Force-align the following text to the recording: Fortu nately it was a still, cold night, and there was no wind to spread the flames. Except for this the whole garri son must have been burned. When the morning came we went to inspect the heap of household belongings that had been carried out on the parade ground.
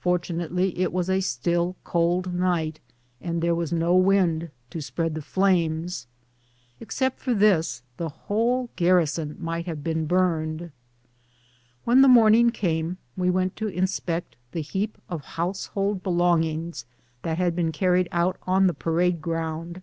Fortu 0.00 0.32
nately 0.36 0.78
it 0.78 0.92
was 0.92 1.10
a 1.10 1.18
still, 1.18 1.74
cold 1.82 2.32
night, 2.32 2.78
and 3.20 3.42
there 3.42 3.56
was 3.56 3.72
no 3.72 3.92
wind 3.96 4.50
to 4.70 4.80
spread 4.80 5.16
the 5.16 5.20
flames. 5.20 6.06
Except 6.78 7.18
for 7.18 7.34
this 7.34 7.82
the 7.96 8.08
whole 8.08 8.70
garri 8.76 9.08
son 9.08 9.34
must 9.40 9.66
have 9.66 9.82
been 9.82 10.06
burned. 10.06 10.70
When 11.82 12.02
the 12.02 12.06
morning 12.06 12.50
came 12.50 12.98
we 13.16 13.30
went 13.30 13.56
to 13.56 13.66
inspect 13.66 14.36
the 14.52 14.62
heap 14.62 14.96
of 15.08 15.24
household 15.24 16.04
belongings 16.04 16.86
that 17.22 17.38
had 17.38 17.56
been 17.56 17.72
carried 17.72 18.08
out 18.12 18.36
on 18.46 18.68
the 18.68 18.74
parade 18.74 19.20
ground. 19.20 19.82